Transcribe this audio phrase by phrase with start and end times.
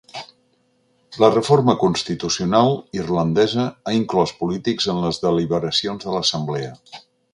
[1.23, 6.73] La reforma constitucional irlandesa ha inclòs polítics en les deliberacions de l’assemblea.